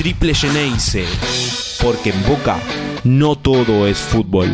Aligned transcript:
Triple 0.00 0.32
Geneise, 0.32 1.04
porque 1.84 2.08
en 2.08 2.26
Boca 2.26 2.56
no 3.04 3.36
todo 3.36 3.86
es 3.86 3.98
fútbol. 3.98 4.48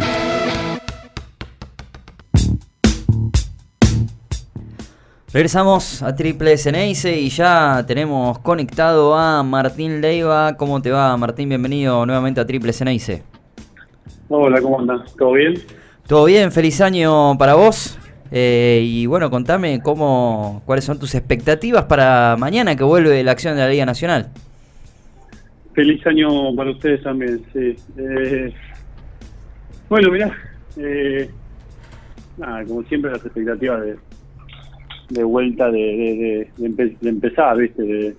Regresamos 5.33 6.03
a 6.03 6.17
Triple 6.17 6.59
Geneise 6.59 7.21
y 7.21 7.29
ya 7.29 7.85
tenemos 7.87 8.41
conectado 8.41 9.15
a 9.15 9.45
Martín 9.45 10.01
Leiva. 10.01 10.57
¿Cómo 10.57 10.83
te 10.83 10.91
va, 10.91 11.17
Martín? 11.17 11.49
Bienvenido 11.49 12.05
nuevamente 12.05 12.41
a 12.41 12.45
Triple 12.45 12.73
Geneise. 12.73 13.23
Hola, 14.29 14.61
¿cómo 14.61 14.81
andas? 14.81 15.15
¿Todo 15.15 15.35
bien? 15.35 15.55
Todo 16.09 16.25
bien, 16.25 16.51
feliz 16.51 16.81
año 16.81 17.39
para 17.39 17.55
vos. 17.55 17.97
Eh, 18.33 18.83
y 18.85 19.07
bueno, 19.07 19.31
contame 19.31 19.81
cómo, 19.81 20.63
cuáles 20.67 20.85
son 20.85 20.99
tus 20.99 21.15
expectativas 21.15 21.85
para 21.85 22.35
mañana 22.37 22.75
que 22.75 22.83
vuelve 22.83 23.23
la 23.23 23.31
acción 23.31 23.55
de 23.55 23.63
la 23.63 23.69
Liga 23.69 23.87
Nacional. 23.87 24.33
Feliz 25.77 26.07
año 26.07 26.57
para 26.57 26.71
ustedes 26.71 27.03
también, 27.03 27.39
sí. 27.53 27.77
Eh, 27.99 28.51
bueno, 29.91 30.11
mirá, 30.11 30.35
eh, 30.79 31.29
nada, 32.39 32.65
como 32.65 32.83
siempre 32.85 33.11
las 33.11 33.23
expectativas 33.23 33.83
de, 33.83 33.97
de 35.11 35.23
vuelta 35.23 35.71
de, 35.71 36.49
de, 36.57 36.99
empezar, 37.03 37.59
¿viste? 37.59 38.17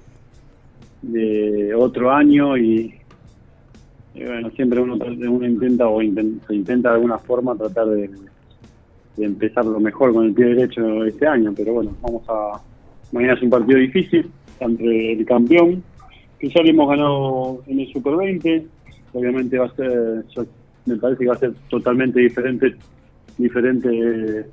De, 1.02 1.74
otro 1.74 2.12
año 2.12 2.56
y, 2.56 2.94
bueno, 4.14 4.52
siempre 4.52 4.80
uno, 4.80 4.96
intenta 5.44 5.88
o 5.88 6.00
intenta, 6.00 6.54
intenta 6.54 6.90
de 6.90 6.96
alguna 6.98 7.18
forma 7.18 7.56
tratar 7.56 7.88
de, 7.88 8.08
empezar 9.18 9.66
lo 9.66 9.80
mejor 9.80 10.14
con 10.14 10.26
el 10.26 10.34
pie 10.36 10.46
derecho 10.46 11.04
este 11.06 11.26
año, 11.26 11.52
pero 11.58 11.74
bueno, 11.74 11.98
vamos 12.04 12.22
a... 12.30 12.62
Mañana 13.12 13.34
es 13.34 13.42
un 13.42 13.50
partido 13.50 13.80
difícil 13.80 14.30
entre 14.60 15.14
el 15.14 15.26
campeón 15.26 15.82
que 16.40 16.50
ya 16.50 16.62
le 16.62 16.70
hemos 16.70 16.90
ganado 16.90 17.64
en 17.68 17.80
el 17.80 17.92
Super 17.92 18.16
20. 18.16 18.66
Obviamente 19.14 19.58
va 19.58 19.66
a 19.66 19.76
ser, 19.76 20.24
me 20.86 20.96
parece 20.98 21.24
que 21.24 21.30
va 21.30 21.36
a 21.36 21.40
ser 21.40 21.54
totalmente 21.70 22.20
diferente 22.20 22.76
diferente 23.38 23.90
eh, 23.90 24.46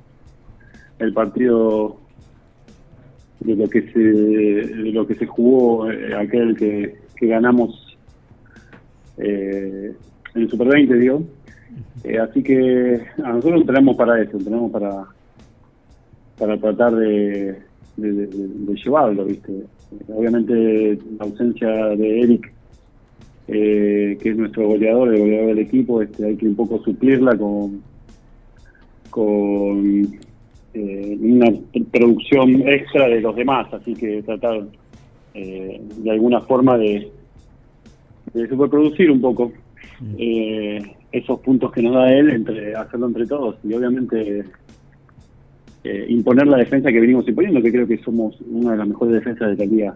el 0.99 1.13
partido 1.13 1.97
de 3.39 3.55
lo 3.55 3.67
que 3.67 3.81
se 3.91 3.99
de 3.99 4.91
lo 4.91 5.05
que 5.05 5.15
se 5.15 5.25
jugó 5.25 5.89
eh, 5.91 6.15
aquel 6.15 6.55
que, 6.55 6.95
ganamos 7.21 7.97
eh, 9.17 9.95
en 10.35 10.41
el 10.41 10.49
Super 10.49 10.67
20, 10.67 10.93
digo. 10.95 11.23
así 12.21 12.43
que 12.43 13.01
a 13.23 13.33
nosotros 13.33 13.65
tenemos 13.65 13.95
para 13.95 14.21
eso, 14.21 14.37
tenemos 14.37 14.71
para 14.71 15.05
para 16.37 16.57
tratar 16.57 16.95
de, 16.95 17.61
de 17.95 18.75
llevarlo, 18.75 19.25
¿viste? 19.25 19.53
Obviamente 20.07 20.97
la 21.17 21.25
ausencia 21.25 21.69
de 21.69 22.21
Eric, 22.21 22.53
eh, 23.47 24.17
que 24.21 24.29
es 24.29 24.37
nuestro 24.37 24.67
goleador, 24.67 25.13
el 25.13 25.19
goleador 25.19 25.47
del 25.47 25.59
equipo, 25.59 26.01
este, 26.01 26.25
hay 26.25 26.35
que 26.35 26.47
un 26.47 26.55
poco 26.55 26.81
suplirla 26.83 27.37
con, 27.37 27.81
con 29.09 30.07
eh, 30.73 31.17
una 31.21 31.51
producción 31.91 32.67
extra 32.67 33.07
de 33.07 33.21
los 33.21 33.35
demás, 33.35 33.71
así 33.73 33.93
que 33.93 34.23
tratar 34.23 34.63
eh, 35.33 35.81
de 35.97 36.11
alguna 36.11 36.41
forma 36.41 36.77
de, 36.77 37.11
de 38.33 38.47
superproducir 38.47 39.11
un 39.11 39.21
poco 39.21 39.51
mm. 39.99 40.15
esos 41.11 41.39
puntos 41.41 41.71
que 41.71 41.81
nos 41.81 41.93
da 41.93 42.11
él, 42.11 42.29
entre 42.31 42.75
hacerlo 42.75 43.07
entre 43.07 43.27
todos 43.27 43.57
y 43.63 43.73
obviamente 43.73 44.43
eh, 45.85 46.05
imponer 46.09 46.47
la 46.47 46.57
defensa 46.57 46.91
que 46.91 46.99
venimos 46.99 47.27
imponiendo, 47.27 47.61
que 47.61 47.71
creo 47.71 47.85
que 47.85 47.99
somos 47.99 48.35
una 48.49 48.71
de 48.71 48.77
las 48.77 48.87
mejores 48.87 49.13
defensas 49.13 49.55
de 49.55 49.65
la 49.65 49.71
liga. 49.71 49.95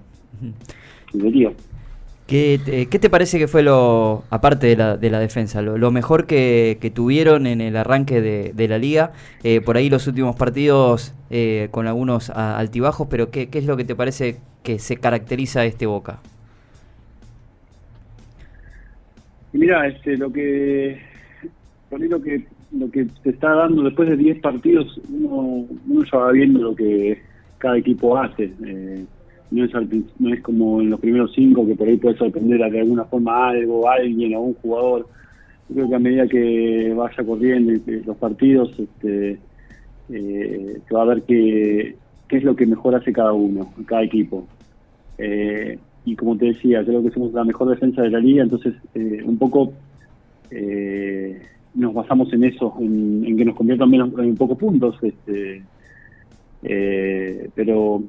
¿Qué 2.28 2.60
te, 2.64 2.86
¿Qué 2.86 3.00
te, 3.00 3.10
parece 3.10 3.40
que 3.40 3.48
fue 3.48 3.64
lo, 3.64 4.24
aparte 4.30 4.68
de 4.68 4.76
la, 4.76 4.98
de 4.98 5.10
la 5.10 5.20
defensa, 5.20 5.64
lo, 5.64 5.92
mejor 5.92 6.28
que, 6.28 6.92
tuvieron 6.94 7.48
en 7.48 7.60
el 7.60 7.76
arranque 7.76 8.22
de, 8.22 8.68
la 8.68 8.78
liga? 8.78 9.14
Eh, 9.44 9.62
por 9.62 9.78
ahí 9.78 9.90
los 9.90 10.06
últimos 10.06 10.36
partidos 10.36 11.16
eh, 11.32 11.70
con 11.72 11.88
algunos 11.88 12.30
altibajos, 12.30 13.08
pero 13.10 13.32
¿qué, 13.32 13.50
¿qué, 13.50 13.58
es 13.58 13.66
lo 13.66 13.76
que 13.76 13.84
te 13.84 13.96
parece 13.96 14.38
que 14.62 14.78
se 14.78 14.98
caracteriza 14.98 15.66
este 15.66 15.88
Boca? 15.88 16.20
Mira, 19.54 19.88
este, 19.88 20.16
lo 20.18 20.32
que, 20.32 21.00
por 21.90 22.00
lo 22.00 22.22
que 22.22 22.46
lo 22.72 22.90
que 22.92 23.06
te 23.24 23.32
está 23.32 23.54
dando 23.54 23.84
después 23.84 24.10
de 24.10 24.18
10 24.18 24.40
partidos, 24.40 25.00
uno, 25.10 25.66
uno 25.88 26.06
ya 26.12 26.18
va 26.18 26.32
viendo 26.32 26.62
lo 26.62 26.76
que 26.76 27.20
cada 27.58 27.78
equipo 27.78 28.18
hace. 28.18 28.52
Eh, 28.66 29.06
no, 29.52 29.66
es 29.66 29.72
no 30.20 30.34
es 30.34 30.42
como 30.42 30.82
en 30.82 30.92
los 30.92 31.00
primeros 31.00 31.32
5 31.34 31.66
que 31.66 31.76
por 31.76 31.88
ahí 31.88 31.98
puede 31.98 32.18
sorprender 32.18 32.64
a 32.64 32.70
de 32.70 32.82
alguna 32.82 33.06
forma 33.06 33.50
algo, 33.50 33.90
alguien, 33.90 34.36
a 34.36 34.40
un 34.40 34.54
jugador. 34.56 35.08
Yo 35.70 35.76
creo 35.76 35.90
que 35.90 35.96
a 35.96 36.00
medida 36.00 36.28
que 36.28 36.94
vaya 36.96 37.24
corriendo 37.24 37.74
los 38.06 38.18
partidos, 38.18 38.72
este, 38.78 39.40
eh, 40.10 40.82
va 40.94 41.02
a 41.02 41.06
ver 41.06 41.24
qué, 41.24 41.96
qué 42.28 42.38
es 42.38 42.44
lo 42.44 42.56
que 42.56 42.66
mejor 42.66 42.96
hace 42.96 43.12
cada 43.12 43.34
uno, 43.34 43.72
cada 43.86 44.04
equipo. 44.04 44.48
Eh, 45.18 45.78
y 46.06 46.16
como 46.16 46.38
te 46.38 46.46
decía, 46.46 46.84
creo 46.84 47.04
que 47.04 47.12
somos 47.12 47.34
la 47.34 47.44
mejor 47.44 47.70
defensa 47.70 48.02
de 48.02 48.10
la 48.10 48.20
liga, 48.20 48.44
entonces 48.44 48.74
un 48.96 49.38
poco 49.38 49.74
eh, 50.52 51.40
nos 51.76 51.94
basamos 51.94 52.32
en 52.34 52.44
eso, 52.44 52.74
en, 52.80 53.38
que 53.38 53.46
nos 53.46 53.56
conviertan 53.56 53.90
menos 53.90 54.12
en 54.18 54.36
pocos 54.36 54.58
puntos. 54.58 54.96
Este, 55.02 55.64
eh, 56.64 57.50
pero, 57.56 58.04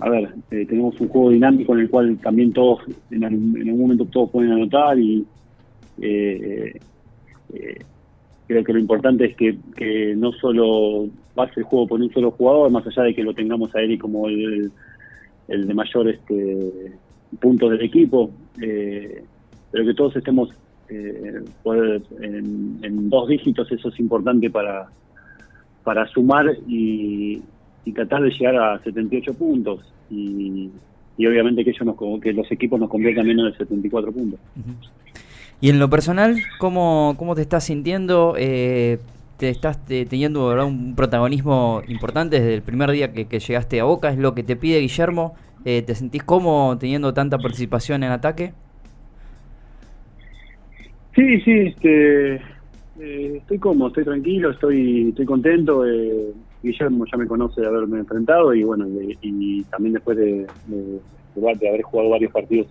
a 0.00 0.10
ver, 0.10 0.34
eh, 0.50 0.66
tenemos 0.66 1.00
un 1.00 1.08
juego 1.08 1.30
dinámico 1.30 1.74
en 1.74 1.80
el 1.80 1.90
cual 1.90 2.18
también 2.18 2.52
todos, 2.52 2.80
en, 3.10 3.24
algún 3.24 3.80
momento 3.80 4.04
todos 4.06 4.30
pueden 4.30 4.52
anotar 4.52 4.98
y 4.98 5.24
eh, 6.00 6.78
creo 8.46 8.64
que 8.64 8.72
lo 8.72 8.78
importante 8.78 9.26
es 9.26 9.36
que, 9.36 9.56
que 9.76 10.14
no 10.16 10.32
solo 10.32 11.08
pase 11.34 11.60
el 11.60 11.64
juego 11.64 11.86
por 11.86 12.00
un 12.00 12.12
solo 12.12 12.32
jugador, 12.32 12.70
más 12.70 12.86
allá 12.86 13.04
de 13.04 13.14
que 13.14 13.22
lo 13.22 13.34
tengamos 13.34 13.74
a 13.74 13.80
él 13.80 13.98
como 13.98 14.28
el, 14.28 14.70
el 15.48 15.66
de 15.66 15.74
mayor 15.74 16.08
este 16.08 16.92
puntos 17.40 17.70
del 17.70 17.80
equipo, 17.80 18.30
pero 18.58 19.86
que 19.86 19.94
todos 19.94 20.14
estemos 20.16 20.50
en, 22.20 23.10
dos 23.10 23.28
dígitos, 23.28 23.70
eso 23.70 23.88
es 23.88 24.00
importante 24.00 24.50
para, 24.50 24.88
para 25.84 26.06
sumar 26.08 26.46
y, 26.66 27.42
tratar 27.94 28.22
de 28.22 28.30
llegar 28.30 28.56
a 28.56 28.78
78 28.82 29.34
puntos. 29.34 29.80
Y, 30.10 30.70
obviamente 31.18 31.64
que, 31.64 31.70
ellos 31.70 31.86
nos, 31.86 32.20
que 32.20 32.32
los 32.32 32.50
equipos 32.50 32.80
nos 32.80 32.88
conviertan 32.88 33.26
menos 33.26 33.52
de 33.52 33.58
74 33.58 34.12
puntos. 34.12 34.40
Y 35.60 35.70
en 35.70 35.78
lo 35.78 35.88
personal, 35.88 36.36
¿cómo, 36.58 37.14
cómo 37.16 37.34
te 37.34 37.42
estás 37.42 37.64
sintiendo? 37.64 38.34
Eh, 38.36 38.98
te 39.42 39.48
estás 39.48 39.84
teniendo 39.84 40.54
un 40.64 40.94
protagonismo 40.94 41.82
importante 41.88 42.38
desde 42.38 42.54
el 42.54 42.62
primer 42.62 42.92
día 42.92 43.12
que, 43.12 43.26
llegaste 43.40 43.80
a 43.80 43.84
Boca, 43.84 44.10
es 44.10 44.18
lo 44.18 44.36
que 44.36 44.44
te 44.44 44.54
pide 44.54 44.78
Guillermo. 44.78 45.34
Eh, 45.64 45.82
¿Te 45.82 45.96
sentís 45.96 46.22
cómodo 46.22 46.78
teniendo 46.78 47.12
tanta 47.12 47.38
participación 47.38 48.04
en 48.04 48.12
ataque? 48.12 48.54
Sí, 51.14 51.40
sí, 51.40 51.52
este, 51.52 52.34
eh, 52.34 53.36
estoy 53.36 53.58
cómodo, 53.58 53.88
estoy 53.88 54.04
tranquilo, 54.04 54.50
estoy 54.50 55.08
estoy 55.10 55.26
contento. 55.26 55.86
Eh, 55.86 56.32
Guillermo 56.62 57.04
ya 57.10 57.18
me 57.18 57.26
conoce 57.26 57.60
de 57.60 57.66
haberme 57.66 57.98
enfrentado 57.98 58.54
y 58.54 58.62
bueno, 58.62 58.86
y, 59.20 59.62
también 59.64 59.94
después 59.94 60.16
de, 60.16 60.46
de, 60.66 61.68
haber 61.68 61.82
jugado 61.82 62.10
varios 62.10 62.32
partidos 62.32 62.68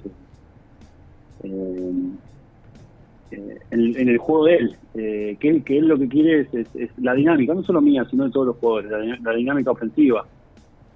en, 3.71 4.09
el 4.09 4.17
juego 4.17 4.45
de 4.45 4.55
él, 4.55 4.75
eh, 4.95 5.37
que, 5.39 5.61
que 5.63 5.77
él 5.77 5.87
lo 5.87 5.97
que 5.97 6.07
quiere 6.07 6.47
es, 6.51 6.67
la 6.97 7.13
dinámica, 7.13 7.53
no 7.53 7.63
solo 7.63 7.81
mía, 7.81 8.05
sino 8.09 8.25
de 8.25 8.31
todos 8.31 8.47
los 8.47 8.57
jugadores, 8.57 8.91
la, 9.21 9.33
dinámica 9.33 9.71
ofensiva. 9.71 10.25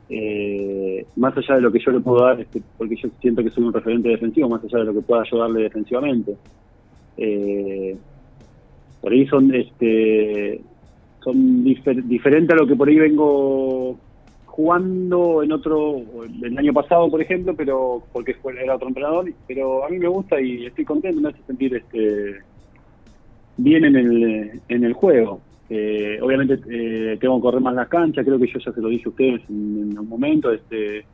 Eh, 0.07 1.05
más 1.15 1.35
allá 1.35 1.55
de 1.55 1.61
lo 1.61 1.71
que 1.71 1.79
yo 1.79 1.91
le 1.91 1.99
puedo 1.99 2.23
dar, 2.23 2.39
este, 2.39 2.61
porque 2.77 2.95
yo 2.95 3.09
siento 3.19 3.43
que 3.43 3.49
soy 3.49 3.63
un 3.63 3.73
referente 3.73 4.09
defensivo, 4.09 4.49
más 4.49 4.63
allá 4.63 4.79
de 4.79 4.85
lo 4.85 4.93
que 4.93 5.01
pueda 5.01 5.21
ayudarle 5.21 5.63
defensivamente. 5.63 6.35
Eh, 7.17 7.95
por 9.01 9.11
ahí 9.11 9.27
son 9.27 9.53
este 9.53 10.61
son 11.23 11.63
diferentes 11.63 12.51
a 12.51 12.55
lo 12.55 12.67
que 12.67 12.75
por 12.75 12.87
ahí 12.87 12.97
vengo 12.97 13.97
jugando 14.45 15.43
en 15.43 15.51
otro 15.51 16.01
el 16.43 16.57
año 16.57 16.73
pasado 16.73 17.09
por 17.09 17.21
ejemplo 17.21 17.55
pero 17.55 18.03
porque 18.11 18.35
era 18.61 18.75
otro 18.75 18.87
entrenador 18.87 19.31
pero 19.47 19.85
a 19.85 19.89
mí 19.89 19.99
me 19.99 20.07
gusta 20.07 20.39
y 20.39 20.65
estoy 20.65 20.85
contento 20.85 21.21
me 21.21 21.29
hace 21.29 21.41
sentir 21.43 21.75
este 21.75 22.41
bien 23.57 23.85
en 23.85 23.95
el 23.95 24.61
en 24.67 24.83
el 24.83 24.93
juego. 24.93 25.41
Eh, 25.67 26.19
obviamente 26.21 26.59
eh, 26.69 27.17
tengo 27.19 27.37
que 27.37 27.41
correr 27.41 27.61
más 27.61 27.73
las 27.73 27.87
canchas 27.87 28.23
creo 28.23 28.37
que 28.37 28.47
yo 28.47 28.59
ya 28.59 28.71
se 28.71 28.81
lo 28.81 28.89
dije 28.89 29.05
a 29.07 29.09
ustedes 29.09 29.41
en, 29.49 29.97
un 29.97 30.07
momento 30.07 30.51
este 30.51 31.05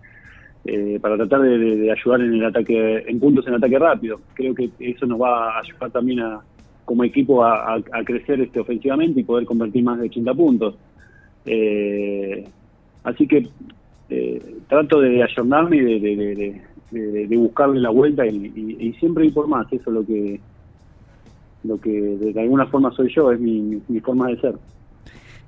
eh, 0.63 1.00
para 1.02 1.18
tratar 1.18 1.42
de, 1.42 1.92
ayudar 1.92 2.22
en 2.22 2.34
el 2.36 2.46
ataque, 2.46 3.04
en 3.08 3.19
puntos 3.19 3.48
en 3.48 3.56
ataque 3.56 3.80
rápido. 3.80 4.22
Creo 4.34 4.54
que 4.54 4.69
eso 4.80 5.06
nos 5.08 5.19
va 5.19 5.56
a 5.56 5.60
ayudar 5.60 5.92
también 5.92 6.19
a, 6.19 6.42
como 6.86 7.04
equipo 7.04 7.44
a, 7.44 7.81
crecer 8.06 8.42
este 8.42 8.60
ofensivamente 8.60 9.22
y 9.22 9.24
poder 9.24 9.46
convertir 9.46 9.84
más 9.84 10.00
de 10.00 10.06
80 10.06 10.34
puntos. 10.34 10.75
Eh, 11.46 12.46
así 13.04 13.25
que 13.25 13.48
eh, 14.10 14.56
trato 14.68 15.00
de 15.02 15.24
ayornarme 15.24 15.78
y 15.78 16.00
de, 16.00 16.62
de, 16.92 17.38
buscarle 17.38 17.80
la 17.80 17.90
vuelta 17.90 18.28
y, 18.28 18.94
siempre 19.00 19.25
ir 19.25 19.34
por 19.34 19.48
más. 19.48 19.66
Eso 19.72 19.90
es 19.90 19.94
lo 19.96 20.06
que, 20.06 20.40
lo 21.64 21.80
que 21.80 21.90
de 21.92 22.42
alguna 22.42 22.68
forma 22.68 22.92
soy 22.92 23.12
yo, 23.14 23.31
es 23.31 23.40
mi, 23.40 23.81
mi 23.88 24.00
forma 24.00 24.28
de 24.28 24.42
ser. 24.42 24.56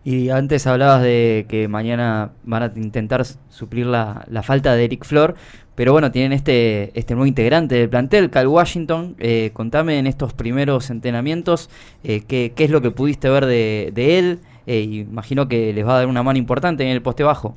Y 0.06 0.30
antes 0.30 0.68
hablabas 0.68 1.02
de 1.02 1.46
que 1.48 1.68
mañana 1.70 2.32
van 2.44 2.64
a 2.64 2.72
intentar 2.76 3.24
suplir 3.50 3.86
la, 3.86 4.26
falta 4.44 4.76
de 4.76 4.84
Eric 4.84 5.06
Flor, 5.06 5.36
pero 5.76 5.94
bueno, 5.94 6.12
tienen 6.12 6.34
este, 6.34 6.98
este 7.00 7.14
nuevo 7.14 7.26
integrante 7.26 7.76
del 7.76 7.90
plantel, 7.90 8.30
Cal 8.30 8.48
Washington. 8.48 9.16
Eh, 9.20 9.52
contame 9.54 9.98
en 10.00 10.08
estos 10.08 10.34
primeros 10.34 10.90
entrenamientos 10.90 11.70
eh, 12.04 12.22
qué, 12.28 12.52
qué, 12.54 12.66
es 12.66 12.70
lo 12.70 12.82
que 12.82 12.92
pudiste 12.92 13.30
ver 13.30 13.46
de, 13.46 13.92
de 13.94 14.20
él. 14.20 14.40
Eh, 14.68 14.82
imagino 14.82 15.48
que 15.48 15.74
les 15.74 15.86
va 15.86 15.96
a 15.96 15.98
dar 16.00 16.08
una 16.08 16.22
mano 16.22 16.38
importante 16.38 16.84
en 16.84 16.90
el 16.90 17.02
poste 17.02 17.24
bajo. 17.24 17.56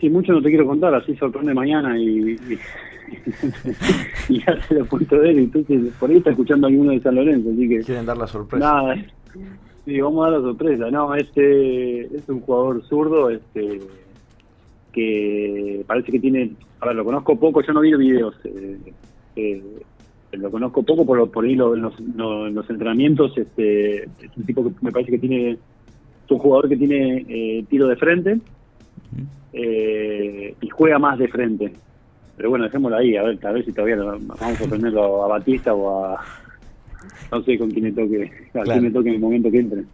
Sí, 0.00 0.08
mucho 0.08 0.32
no 0.32 0.40
te 0.40 0.48
quiero 0.48 0.66
contar, 0.66 0.94
así 0.94 1.14
sorprende 1.16 1.52
mañana 1.52 1.98
y, 1.98 2.38
y, 4.28 4.38
ya 4.38 4.62
se 4.62 4.74
lo 4.74 4.86
punto 4.86 5.16
de 5.16 5.30
él. 5.30 5.38
Entonces, 5.40 5.92
por 5.98 6.08
ahí 6.08 6.16
está 6.16 6.30
escuchando 6.30 6.66
a 6.66 6.70
alguno 6.70 6.92
de 6.92 7.00
San 7.00 7.16
Lorenzo, 7.16 7.50
así 7.50 7.68
que. 7.68 7.80
Quieren 7.80 8.06
dar 8.06 8.16
la 8.16 8.26
sorpresa. 8.26 8.64
Nada, 8.64 8.94
Sí, 9.84 10.00
vamos 10.00 10.26
a 10.26 10.30
dar 10.30 10.40
la 10.40 10.48
sorpresa. 10.48 10.90
No, 10.90 11.14
este 11.14 12.00
es 12.14 12.28
un 12.28 12.40
jugador 12.40 12.82
zurdo, 12.84 13.30
este 13.30 13.80
que 14.92 15.84
parece 15.86 16.12
que 16.12 16.18
tiene, 16.18 16.50
a 16.80 16.86
ver, 16.86 16.96
lo 16.96 17.04
conozco 17.04 17.36
poco, 17.36 17.62
yo 17.62 17.72
no 17.72 17.80
vi 17.80 17.94
videos, 17.94 18.34
eh, 18.44 18.76
eh, 19.36 19.62
lo 20.32 20.50
conozco 20.50 20.82
poco 20.82 21.06
por, 21.06 21.30
por 21.30 21.44
ahí 21.44 21.52
en, 21.52 21.58
los, 21.58 22.70
entrenamientos, 22.70 23.36
este 23.36 24.04
es 24.04 24.36
un 24.36 24.44
tipo 24.44 24.64
que 24.64 24.72
me 24.80 24.92
parece 24.92 25.12
que 25.12 25.18
tiene, 25.18 25.52
es 25.52 25.58
un 26.30 26.38
jugador 26.38 26.68
que 26.68 26.76
tiene 26.76 27.24
eh, 27.28 27.64
tiro 27.68 27.86
de 27.86 27.96
frente 27.96 28.40
y 29.52 30.68
juega 30.68 30.98
más 30.98 31.18
de 31.18 31.28
frente. 31.28 31.72
Pero 32.36 32.50
bueno, 32.50 32.64
dejémoslo 32.64 32.96
ahí, 32.96 33.16
a 33.16 33.22
ver, 33.22 33.38
a 33.46 33.52
ver 33.52 33.64
si 33.64 33.72
todavía 33.72 33.96
vamos 33.96 34.60
a 34.60 34.68
ponerlo 34.68 35.24
a 35.24 35.28
Batista 35.28 35.74
o 35.74 36.04
a, 36.04 36.24
no 37.30 37.42
sé 37.42 37.58
con 37.58 37.70
quién 37.70 37.84
me 37.84 37.92
toque, 37.92 38.30
a 38.54 38.62
quién 38.62 38.82
me 38.82 38.90
toque 38.90 39.08
en 39.08 39.14
el 39.14 39.20
momento 39.20 39.50
que 39.50 39.58
entre. 39.58 39.84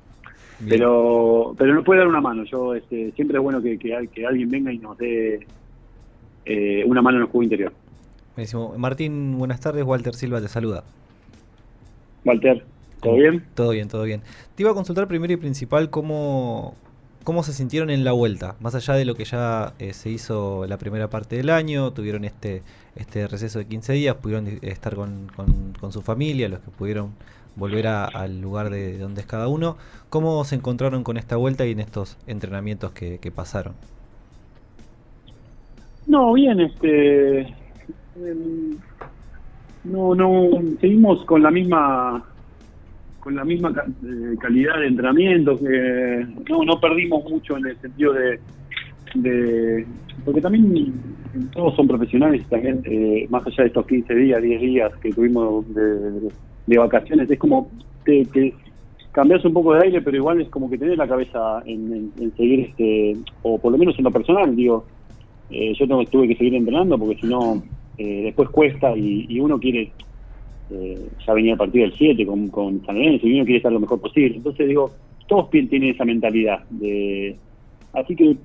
Pero 0.68 1.54
pero 1.58 1.74
no 1.74 1.84
puede 1.84 2.00
dar 2.00 2.08
una 2.08 2.20
mano. 2.20 2.44
Yo 2.44 2.74
este, 2.74 3.12
Siempre 3.12 3.36
es 3.36 3.42
bueno 3.42 3.60
que, 3.62 3.78
que, 3.78 4.26
alguien 4.26 4.48
venga 4.48 4.72
y 4.72 4.78
nos 4.78 4.96
dé 4.96 5.46
eh, 6.44 6.84
una 6.86 7.02
mano 7.02 7.18
en 7.18 7.24
el 7.24 7.28
juego 7.28 7.42
interior. 7.42 7.72
Buenísimo. 8.34 8.74
Martín, 8.76 9.38
buenas 9.38 9.60
tardes. 9.60 9.84
Walter 9.84 10.14
Silva 10.14 10.40
te 10.40 10.48
saluda. 10.48 10.84
Walter, 12.24 12.64
¿todo 13.00 13.16
bien? 13.16 13.44
Todo 13.54 13.70
bien, 13.70 13.88
todo 13.88 14.04
bien. 14.04 14.22
Te 14.54 14.62
iba 14.62 14.72
a 14.72 14.74
consultar 14.74 15.06
primero 15.06 15.32
y 15.32 15.36
principal 15.36 15.90
cómo, 15.90 16.74
¿Cómo 17.26 17.42
se 17.42 17.52
sintieron 17.52 17.90
en 17.90 18.04
la 18.04 18.12
vuelta? 18.12 18.54
Más 18.60 18.76
allá 18.76 18.94
de 18.94 19.04
lo 19.04 19.16
que 19.16 19.24
ya 19.24 19.72
eh, 19.80 19.94
se 19.94 20.10
hizo 20.10 20.64
la 20.68 20.78
primera 20.78 21.10
parte 21.10 21.34
del 21.34 21.50
año, 21.50 21.92
tuvieron 21.92 22.24
este, 22.24 22.62
este 22.94 23.26
receso 23.26 23.58
de 23.58 23.66
15 23.66 23.94
días, 23.94 24.14
pudieron 24.14 24.46
estar 24.62 24.94
con, 24.94 25.32
con, 25.80 25.90
su 25.90 26.02
familia, 26.02 26.48
los 26.48 26.60
que 26.60 26.70
pudieron 26.70 27.14
volver 27.56 27.88
al 27.88 28.40
lugar 28.40 28.70
de, 28.70 28.96
donde 28.98 29.22
es 29.22 29.26
cada 29.26 29.48
uno. 29.48 29.76
¿Cómo 30.08 30.44
se 30.44 30.54
encontraron 30.54 31.02
con 31.02 31.16
esta 31.16 31.34
vuelta 31.34 31.66
y 31.66 31.72
en 31.72 31.80
estos 31.80 32.16
entrenamientos 32.28 32.92
que, 32.92 33.32
pasaron? 33.34 33.74
No, 36.06 36.32
bien, 36.32 36.60
este. 36.60 37.40
Em, 37.40 38.78
no, 39.82 40.14
no, 40.14 40.48
seguimos 40.80 41.24
con 41.24 41.42
la 41.42 41.50
misma 41.50 42.24
con 43.26 43.34
la 43.34 43.44
misma 43.44 43.74
eh, 44.04 44.36
calidad 44.38 44.78
de 44.78 44.86
entrenamiento, 44.86 45.58
que 45.58 46.24
no, 46.48 46.62
no 46.62 46.78
perdimos 46.80 47.28
mucho 47.28 47.56
en 47.56 47.66
el 47.66 47.76
sentido 47.78 48.12
de, 48.12 48.38
de 49.16 49.84
porque 50.24 50.40
también 50.40 50.94
todos 51.52 51.74
son 51.74 51.88
profesionales 51.88 52.46
también, 52.48 52.82
eh, 52.84 53.26
más 53.28 53.44
allá 53.44 53.64
de 53.64 53.66
estos 53.66 53.84
15 53.84 54.14
días, 54.14 54.40
10 54.40 54.60
días 54.60 54.92
que 55.02 55.10
tuvimos 55.10 55.64
de, 55.74 56.78
vacaciones, 56.78 57.28
es 57.28 57.36
como 57.36 57.68
te, 58.04 58.54
cambias 59.10 59.44
un 59.44 59.54
poco 59.54 59.74
de 59.74 59.86
aire, 59.86 60.02
pero 60.02 60.18
igual 60.18 60.40
es 60.40 60.48
como 60.48 60.70
que 60.70 60.78
tenés 60.78 60.96
la 60.96 61.08
cabeza 61.08 61.64
en, 61.66 62.12
seguir, 62.36 62.60
este 62.60 63.16
o 63.42 63.58
por 63.58 63.72
lo 63.72 63.78
menos 63.78 63.98
en 63.98 64.04
lo 64.04 64.12
personal, 64.12 64.54
digo, 64.54 64.84
eh, 65.50 65.72
yo 65.76 65.88
tuve 66.06 66.28
que 66.28 66.36
seguir 66.36 66.54
entrenando 66.54 66.96
porque 66.96 67.16
si 67.16 67.26
no, 67.26 67.60
después 67.98 68.50
cuesta 68.50 68.96
y 68.96 69.40
uno 69.40 69.58
quiere 69.58 69.90
eh, 70.70 71.08
ya 71.26 71.32
venía 71.32 71.52
el 71.52 71.58
partido 71.58 71.84
del 71.84 71.96
7 71.96 72.26
con, 72.50 72.84
San 72.84 72.96
Lorenzo 72.96 73.26
y 73.26 73.34
uno 73.34 73.44
quiere 73.44 73.58
estar 73.58 73.72
lo 73.72 73.80
mejor 73.80 74.00
posible. 74.00 74.36
Entonces 74.36 74.68
digo, 74.68 74.90
todos 75.26 75.50
tienen 75.50 75.84
esa 75.84 76.04
mentalidad. 76.04 76.64
de 76.70 77.36
Así 77.92 78.14
que 78.14 78.36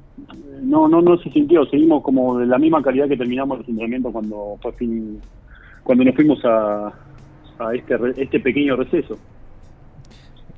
no 0.62 0.88
no 0.88 1.02
no 1.02 1.18
se 1.18 1.30
sintió, 1.32 1.66
seguimos 1.66 2.04
como 2.04 2.40
de 2.40 2.46
la 2.46 2.58
misma 2.58 2.82
calidad 2.82 3.10
que 3.10 3.18
terminamos 3.18 3.58
los 3.58 3.68
entrenamientos 3.68 4.14
cuando 4.14 4.58
fue 4.62 4.74
cuando 5.84 6.04
nos 6.06 6.16
fuimos 6.16 6.40
a, 6.46 6.94
a 7.60 7.74
este, 7.74 7.96
este 8.16 8.40
pequeño 8.40 8.78
receso. 8.78 9.18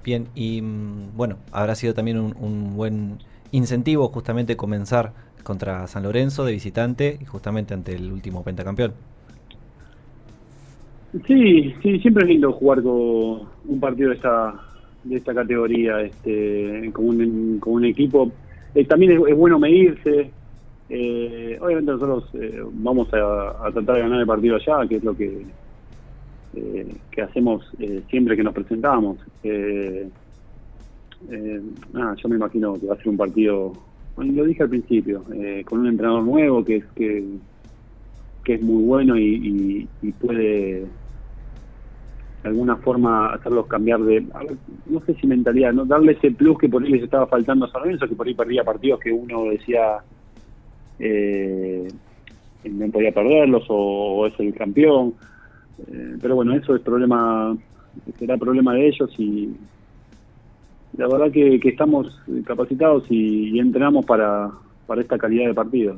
Bien, 0.03 0.27
y 0.35 0.61
mm, 0.61 1.15
bueno, 1.15 1.37
habrá 1.51 1.73
sido 1.75 1.93
también 1.93 2.19
un, 2.19 2.35
un 2.39 2.75
buen 2.75 3.17
incentivo 3.51 4.09
justamente 4.09 4.57
comenzar 4.57 5.13
contra 5.43 5.87
San 5.87 6.03
Lorenzo 6.03 6.45
de 6.45 6.51
visitante 6.51 7.17
y 7.19 7.25
justamente 7.25 7.73
ante 7.73 7.95
el 7.95 8.11
último 8.11 8.43
pentacampeón. 8.43 8.93
Sí, 11.27 11.75
sí, 11.83 11.99
siempre 11.99 12.23
es 12.23 12.29
lindo 12.29 12.51
jugar 12.53 12.81
con 12.81 13.41
un 13.65 13.79
partido 13.79 14.09
de 14.09 14.15
esta 14.15 14.55
de 15.03 15.17
esta 15.17 15.33
categoría, 15.33 16.01
este, 16.01 16.89
con 16.93 17.05
un, 17.05 17.59
con 17.59 17.73
un 17.73 17.85
equipo. 17.85 18.31
Eh, 18.73 18.85
también 18.85 19.11
es, 19.27 19.37
bueno 19.37 19.59
medirse. 19.59 20.31
Eh, 20.89 21.57
obviamente 21.61 21.91
nosotros 21.91 22.29
eh, 22.33 22.61
vamos 22.71 23.07
a, 23.13 23.69
tratar 23.71 23.95
de 23.95 24.01
ganar 24.01 24.19
el 24.21 24.27
partido 24.27 24.55
allá, 24.55 24.87
que 24.87 24.95
es 24.95 25.03
lo 25.03 25.15
que 25.15 25.45
que 27.09 27.19
hacemos 27.19 27.67
siempre 28.11 28.35
que 28.35 28.43
nos 28.43 28.53
presentamos. 28.53 29.17
nada, 31.91 32.15
yo 32.15 32.29
me 32.29 32.35
imagino 32.35 32.75
que 32.75 32.85
va 32.85 32.93
a 32.93 32.97
ser 32.97 33.09
un 33.09 33.17
partido, 33.17 33.73
lo 34.17 34.43
dije 34.43 34.61
al 34.61 34.69
principio, 34.69 35.23
con 35.65 35.79
un 35.79 35.87
entrenador 35.87 36.21
nuevo 36.23 36.63
que 36.63 36.75
es 36.75 36.85
que, 36.95 37.23
que 38.43 38.53
es 38.53 38.61
muy 38.61 38.83
bueno 38.83 39.17
y 39.17 39.87
puede 40.21 40.85
de 42.43 42.49
alguna 42.49 42.75
forma 42.75 43.33
hacerlos 43.33 43.67
cambiar 43.67 44.01
de, 44.01 44.25
no 44.87 44.99
sé 45.05 45.15
si 45.15 45.25
mentalidad, 45.25 45.71
no 45.71 45.85
darle 45.85 46.11
ese 46.11 46.31
plus 46.31 46.57
que 46.57 46.67
por 46.67 46.83
ahí 46.83 46.91
les 46.91 47.03
estaba 47.03 47.25
faltando 47.25 47.65
a 47.65 47.71
San 47.71 47.83
Lorenzo, 47.83 48.07
que 48.07 48.15
por 48.15 48.27
ahí 48.27 48.33
perdía 48.33 48.65
partidos 48.65 48.99
que 48.99 49.13
uno 49.13 49.45
decía 49.45 49.99
eh, 50.99 51.87
no 52.69 52.91
podía 52.91 53.13
perderlos 53.13 53.63
o, 53.69 54.27
es 54.27 54.33
el 54.39 54.53
campeón. 54.53 55.13
Eh, 55.87 56.17
pero 56.21 56.35
bueno, 56.35 56.53
eso 56.53 56.75
es 56.75 56.81
problema, 56.81 57.55
será 58.19 58.37
problema 58.37 58.73
de 58.73 58.87
ellos 58.87 59.09
y 59.17 59.49
la 60.97 61.07
verdad 61.07 61.31
que, 61.31 61.59
estamos 61.63 62.19
capacitados 62.45 63.05
y, 63.09 63.57
entrenamos 63.57 64.05
para, 64.05 64.51
para 64.85 65.01
esta 65.01 65.17
calidad 65.17 65.47
de 65.47 65.53
partidos. 65.53 65.97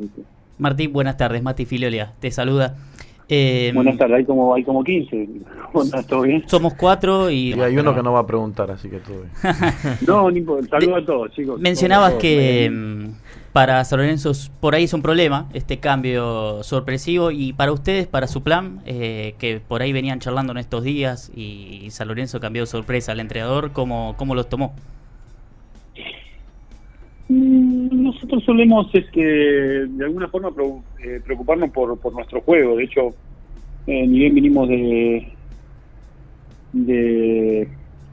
Martín, 0.59 0.93
buenas 0.93 1.17
tardes. 1.17 1.41
Mati 1.41 1.65
Filolia 1.65 2.13
te 2.19 2.29
saluda. 2.29 2.75
Eh, 3.27 3.71
Buenas 3.73 3.97
tardes, 3.97 4.17
hay 4.17 4.25
como, 4.25 4.53
hay 4.53 4.63
como 4.63 4.83
15. 4.83 5.29
¿Todo 6.07 6.21
bien? 6.21 6.43
Somos 6.47 6.73
cuatro 6.75 7.29
y... 7.29 7.53
hay 7.53 7.77
uno 7.77 7.95
que 7.95 8.03
no 8.03 8.13
va 8.13 8.19
a 8.19 8.27
preguntar, 8.27 8.69
así 8.71 8.89
que 8.89 8.99
todo 8.99 9.21
bien. 9.21 9.31
no, 10.07 10.29
ni 10.29 10.43
saludo 10.67 10.95
a 10.95 11.05
todos, 11.05 11.31
chicos. 11.31 11.59
Mencionabas 11.59 12.13
que 12.15 12.69
mm, 12.71 13.09
para 13.51 13.83
San 13.83 13.99
Lorenzo 13.99 14.31
por 14.59 14.75
ahí 14.75 14.83
es 14.83 14.93
un 14.93 15.01
problema 15.01 15.47
este 15.53 15.79
cambio 15.79 16.61
sorpresivo 16.63 17.31
y 17.31 17.53
para 17.53 17.71
ustedes, 17.71 18.05
para 18.05 18.27
su 18.27 18.43
plan, 18.43 18.81
eh, 18.85 19.35
que 19.39 19.59
por 19.65 19.81
ahí 19.81 19.91
venían 19.91 20.19
charlando 20.19 20.51
en 20.51 20.59
estos 20.59 20.83
días 20.83 21.31
y 21.35 21.87
San 21.89 22.07
Lorenzo 22.07 22.39
cambió 22.39 22.63
de 22.63 22.67
sorpresa 22.67 23.13
al 23.13 23.19
entrenador, 23.19 23.71
¿cómo, 23.71 24.13
cómo 24.17 24.35
los 24.35 24.49
tomó? 24.49 24.75
Mm, 27.27 28.03
nosotros 28.03 28.43
solemos 28.43 28.87
este, 28.93 29.87
de 29.87 30.05
alguna 30.05 30.27
forma 30.27 30.49
eh, 31.03 31.19
preocuparnos 31.23 31.71
por, 31.71 31.97
por 31.99 32.13
nuestro 32.13 32.41
juego. 32.41 32.75
De 32.75 32.83
hecho, 32.83 33.15
eh, 33.87 34.05
ni 34.07 34.19
bien 34.19 34.35
vinimos 34.35 34.67
de, 34.67 35.27
de, 36.73 37.67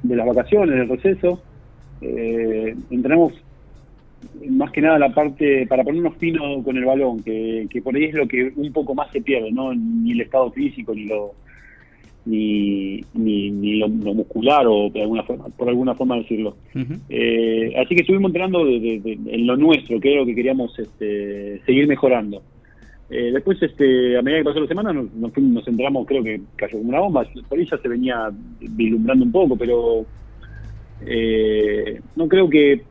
las 0.04 0.26
vacaciones, 0.26 0.76
del 0.76 0.88
receso, 0.88 1.40
eh, 2.00 2.74
entrenamos 2.90 3.32
más 4.48 4.70
que 4.70 4.80
nada 4.80 4.98
la 4.98 5.12
parte 5.12 5.66
para 5.66 5.84
ponernos 5.84 6.16
fino 6.16 6.62
con 6.62 6.76
el 6.76 6.84
balón, 6.84 7.22
que, 7.22 7.66
que 7.68 7.82
por 7.82 7.94
ahí 7.94 8.04
es 8.04 8.14
lo 8.14 8.26
que 8.26 8.52
un 8.56 8.72
poco 8.72 8.94
más 8.94 9.10
se 9.10 9.20
pierde, 9.20 9.50
no 9.50 9.74
ni 9.74 10.12
el 10.12 10.20
estado 10.20 10.50
físico 10.52 10.94
ni 10.94 11.04
lo 11.04 11.34
ni, 12.24 13.00
ni, 13.14 13.50
ni 13.50 13.76
lo, 13.76 13.88
muscular 13.88 14.66
o 14.66 14.90
de 14.90 15.02
alguna 15.02 15.22
forma, 15.24 15.46
por 15.48 15.68
alguna 15.68 15.94
forma 15.94 16.16
decirlo. 16.16 16.56
eh, 17.08 17.72
así 17.76 17.94
que 17.94 18.02
estuvimos 18.02 18.28
entrenando 18.30 18.66
en 18.68 19.46
lo 19.46 19.56
nuestro, 19.56 19.98
que 20.00 20.12
era 20.12 20.20
lo 20.20 20.26
que 20.26 20.34
queríamos 20.34 20.78
este, 20.78 21.60
seguir 21.66 21.86
mejorando. 21.86 22.42
Eh, 23.10 23.30
después, 23.32 23.60
este, 23.62 24.16
a 24.16 24.22
medida 24.22 24.38
que 24.40 24.44
pasó 24.44 24.60
la 24.60 24.66
semana, 24.68 24.92
nos, 24.92 25.12
nos, 25.12 25.36
nos 25.36 25.68
enteramos, 25.68 26.06
creo 26.06 26.22
que 26.22 26.40
cayó 26.56 26.78
como 26.78 26.88
una 26.88 27.00
bomba. 27.00 27.26
Por 27.48 27.58
ahí 27.58 27.66
ya 27.70 27.76
se 27.78 27.88
venía 27.88 28.30
vislumbrando 28.60 29.24
un 29.24 29.32
poco, 29.32 29.56
pero 29.56 30.06
eh, 31.00 32.00
no 32.16 32.28
creo 32.28 32.48
que 32.48 32.82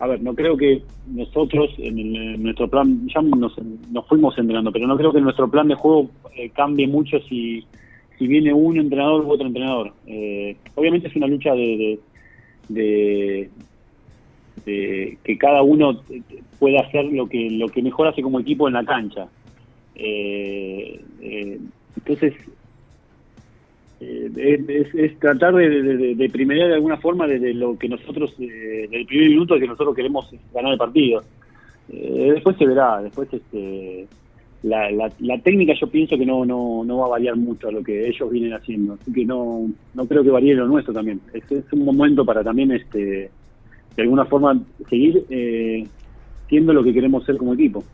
a 0.00 0.06
ver, 0.06 0.22
no 0.22 0.34
creo 0.34 0.56
que 0.56 0.82
nosotros, 1.06 1.70
en, 1.78 1.98
el- 1.98 2.16
en 2.34 2.42
nuestro 2.42 2.68
plan, 2.68 3.08
ya 3.12 3.20
nos, 3.22 3.52
nos 3.90 4.06
fuimos 4.06 4.36
entrenando, 4.38 4.70
pero 4.70 4.86
no 4.86 4.96
creo 4.96 5.12
que 5.12 5.20
nuestro 5.20 5.50
plan 5.50 5.66
de 5.68 5.74
juego 5.74 6.10
eh, 6.36 6.50
cambie 6.50 6.86
mucho 6.86 7.18
si, 7.28 7.64
si 8.18 8.26
viene 8.26 8.52
un 8.52 8.78
entrenador 8.78 9.24
u 9.24 9.30
otro 9.30 9.46
entrenador. 9.46 9.92
Eh, 10.06 10.56
obviamente 10.74 11.08
es 11.08 11.16
una 11.16 11.26
lucha 11.26 11.54
de, 11.54 11.98
de, 12.68 13.50
que 15.24 15.38
cada 15.38 15.62
uno 15.62 16.02
pueda 16.58 16.80
hacer 16.80 17.04
lo 17.06 17.28
que, 17.28 17.50
lo 17.50 17.68
que 17.68 17.82
mejor 17.82 18.08
hace 18.08 18.22
como 18.22 18.40
equipo 18.40 18.68
en 18.68 18.74
la 18.74 18.84
cancha. 18.84 19.28
Eh, 19.94 21.00
eh, 21.22 21.58
entonces, 21.96 22.34
eh, 24.00 24.30
es, 24.68 24.94
es- 24.94 25.18
tratar 25.18 25.54
de, 25.54 25.68
de, 25.68 26.14
de, 26.14 26.28
de 26.28 26.74
alguna 26.74 26.98
forma 26.98 27.26
desde 27.26 27.54
lo 27.54 27.76
que 27.78 27.88
nosotros, 27.88 28.36
del 28.38 29.06
primer 29.06 29.30
minuto 29.30 29.58
que 29.58 29.66
nosotros 29.66 29.94
queremos 29.94 30.30
ganar 30.52 30.72
el 30.72 30.78
partido. 30.78 31.22
Eh, 31.90 32.32
después 32.34 32.56
se 32.58 32.66
verá, 32.66 33.00
después 33.02 33.28
este, 33.32 34.06
la, 34.62 34.90
la, 34.90 35.12
la 35.20 35.38
técnica 35.38 35.74
yo 35.80 35.88
pienso 35.88 36.18
que 36.18 36.26
no, 36.26 36.44
no, 36.44 36.84
no 36.84 36.98
va 36.98 37.06
a 37.06 37.10
variar 37.10 37.36
mucho 37.36 37.68
a 37.68 37.72
lo 37.72 37.82
que 37.82 38.08
ellos 38.08 38.30
vienen 38.30 38.52
haciendo, 38.54 38.94
así 38.94 39.12
que 39.12 39.24
no, 39.24 39.70
no 39.94 40.06
creo 40.06 40.22
que 40.22 40.30
varíe 40.30 40.54
lo 40.54 40.66
nuestro 40.66 40.92
también. 40.92 41.20
Es, 41.32 41.44
un 41.72 41.84
momento 41.84 42.24
para 42.24 42.42
también 42.42 42.72
este, 42.72 43.30
de 43.96 44.02
alguna 44.02 44.24
forma 44.24 44.60
seguir 44.88 45.24
eh, 45.30 45.86
siendo 46.48 46.72
lo 46.72 46.82
que 46.82 46.92
queremos 46.92 47.24
ser 47.24 47.36
como 47.36 47.54
equipo. 47.54 47.84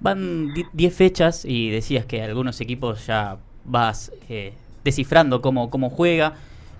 Van 0.00 0.48
10 0.72 0.94
fechas 0.94 1.44
y 1.44 1.70
decías 1.70 2.06
que 2.06 2.22
algunos 2.22 2.60
equipos 2.60 3.06
ya 3.06 3.36
vas 3.64 4.12
eh, 4.28 4.52
descifrando 4.84 5.42
cómo, 5.42 5.70
cómo 5.70 5.90
juega. 5.90 6.34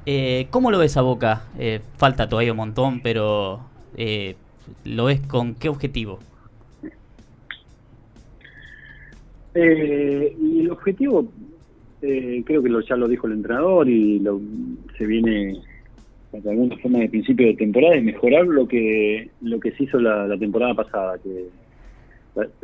Eh, 0.07 0.47
¿Cómo 0.51 0.71
lo 0.71 0.79
ves 0.79 0.97
a 0.97 1.03
Boca? 1.03 1.45
Eh, 1.59 1.81
falta 1.97 2.29
todavía 2.29 2.53
un 2.53 2.57
montón, 2.57 3.01
pero 3.01 3.61
eh, 3.97 4.37
¿lo 4.85 5.05
ves 5.05 5.21
con 5.21 5.55
qué 5.55 5.69
objetivo? 5.69 6.21
Eh, 9.54 10.37
y 10.40 10.61
el 10.61 10.71
objetivo, 10.71 11.33
eh, 12.00 12.42
creo 12.47 12.62
que 12.62 12.69
lo, 12.69 12.80
ya 12.80 12.97
lo 12.97 13.09
dijo 13.09 13.26
el 13.26 13.35
entrenador 13.35 13.88
y 13.88 14.21
lo, 14.21 14.40
se 14.97 15.07
viene 15.07 15.61
de 16.33 16.50
alguna 16.50 16.76
forma 16.78 17.00
de 17.00 17.09
principio 17.09 17.49
de 17.49 17.54
temporada 17.54 17.97
es 17.97 18.04
mejorar 18.04 18.47
lo 18.47 18.69
que 18.69 19.33
lo 19.40 19.59
que 19.59 19.73
se 19.73 19.83
hizo 19.85 19.99
la, 19.99 20.38
temporada 20.38 20.75
pasada, 20.75 21.19
que 21.19 21.49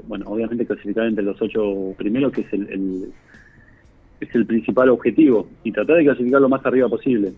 bueno, 0.04 0.26
obviamente 0.28 0.64
clasificar 0.66 1.06
entre 1.06 1.24
los 1.24 1.40
ocho 1.42 1.94
primeros, 1.98 2.32
que 2.32 2.42
es 2.42 2.52
el, 2.52 2.68
el- 2.70 3.12
es 4.20 4.34
el 4.34 4.46
principal 4.46 4.88
objetivo, 4.88 5.50
y 5.62 5.72
tratar 5.72 5.96
de 5.96 6.04
clasificar 6.04 6.40
lo 6.40 6.48
más 6.48 6.64
arriba 6.64 6.88
posible. 6.88 7.34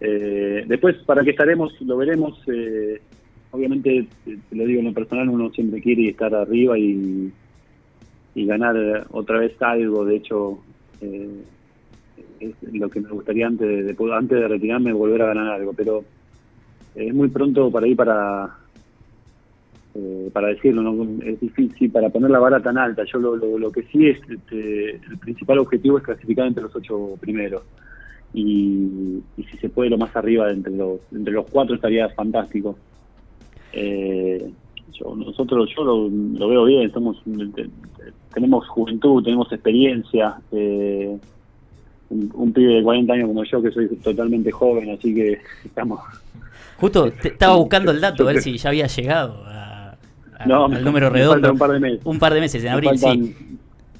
Eh, 0.00 0.64
después, 0.66 0.96
¿para 1.06 1.22
qué 1.24 1.30
estaremos? 1.30 1.72
Lo 1.82 1.96
veremos. 1.96 2.38
eh, 2.48 3.00
obviamente, 3.50 4.08
te, 4.24 4.36
te 4.48 4.56
lo 4.56 4.66
digo 4.66 4.80
en 4.80 4.86
lo 4.86 4.92
personal, 4.92 5.28
uno 5.28 5.50
siempre 5.52 5.80
quiere 5.80 6.08
estar 6.08 6.34
arriba 6.34 6.76
y, 6.78 7.32
y 8.34 8.46
ganar 8.46 8.76
eh, 8.76 9.04
otra 9.10 9.38
vez 9.38 9.60
algo. 9.60 10.04
De 10.04 10.16
hecho, 10.16 10.58
eh, 11.00 11.42
es 12.40 12.54
lo 12.72 12.88
que 12.88 13.00
me 13.00 13.10
gustaría 13.10 13.46
antes 13.46 13.68
de, 13.68 14.12
antes 14.12 14.40
de 14.40 14.48
retirarme, 14.48 14.92
volver 14.92 15.22
a 15.22 15.26
ganar 15.26 15.48
algo. 15.48 15.72
Pero 15.72 16.04
es 16.94 17.14
muy 17.14 17.28
pronto 17.28 17.70
para 17.70 17.86
ir 17.86 17.96
para 17.96 18.58
eh, 19.94 20.30
para 20.32 20.48
decirlo, 20.48 20.82
¿no? 20.82 21.22
es 21.22 21.38
difícil 21.38 21.90
para 21.90 22.08
poner 22.08 22.30
la 22.30 22.38
vara 22.38 22.60
tan 22.60 22.78
alta. 22.78 23.04
Yo 23.04 23.18
lo, 23.18 23.36
lo, 23.36 23.70
que 23.70 23.82
sí 23.84 24.08
es, 24.08 24.18
este, 24.28 24.96
el 24.96 25.18
principal 25.18 25.58
objetivo 25.58 25.98
es 25.98 26.04
clasificar 26.04 26.46
entre 26.46 26.62
los 26.62 26.74
ocho 26.74 27.16
primeros. 27.20 27.62
Y, 28.32 29.20
y 29.36 29.42
si 29.44 29.58
se 29.58 29.68
puede 29.68 29.90
lo 29.90 29.98
más 29.98 30.16
arriba 30.16 30.50
entre 30.50 30.72
los 30.72 31.00
entre 31.12 31.34
los 31.34 31.44
cuatro 31.50 31.74
estaría 31.74 32.08
fantástico. 32.10 32.78
Eh, 33.74 34.50
yo, 34.98 35.14
nosotros 35.16 35.70
yo 35.76 35.84
lo, 35.84 36.08
lo 36.08 36.48
veo 36.48 36.64
bien, 36.64 36.92
somos 36.92 37.16
tenemos 38.34 38.66
juventud, 38.68 39.22
tenemos 39.22 39.50
experiencia. 39.52 40.36
Eh, 40.52 41.16
un, 42.10 42.30
un 42.34 42.52
pibe 42.52 42.74
de 42.74 42.82
40 42.82 43.12
años 43.12 43.28
como 43.28 43.42
yo 43.44 43.62
que 43.62 43.70
soy 43.70 43.88
totalmente 43.96 44.50
joven, 44.50 44.90
así 44.90 45.14
que 45.14 45.38
estamos 45.64 46.00
Justo 46.76 47.10
te- 47.22 47.28
estaba 47.28 47.56
buscando 47.56 47.90
el 47.90 48.00
dato, 48.00 48.22
a 48.24 48.26
ver 48.32 48.42
si 48.42 48.56
ya 48.58 48.68
había 48.68 48.86
llegado 48.86 49.42
a- 49.46 49.96
a- 50.38 50.46
No, 50.46 50.64
al 50.66 50.70
me- 50.72 50.80
número 50.82 51.10
me 51.10 51.18
redondo. 51.18 51.52
un 51.52 51.58
par 51.58 51.70
de 51.72 51.80
meses. 51.80 52.00
Un 52.04 52.18
par 52.18 52.34
de 52.34 52.40
meses, 52.40 52.62
en 52.64 52.68
abril, 52.70 52.98
sí. 52.98 53.36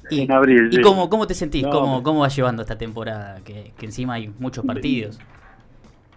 ¿Y, 0.09 0.21
en 0.21 0.31
abril, 0.31 0.67
¿y 0.71 0.75
sí. 0.75 0.81
cómo, 0.81 1.09
cómo 1.09 1.25
te 1.25 1.33
sentís? 1.33 1.63
No, 1.63 1.69
¿Cómo, 1.71 2.03
¿Cómo 2.03 2.19
vas 2.19 2.35
llevando 2.35 2.61
esta 2.61 2.77
temporada? 2.77 3.39
Que, 3.43 3.71
que 3.77 3.85
encima 3.85 4.15
hay 4.15 4.29
muchos 4.37 4.63
partidos. 4.65 5.17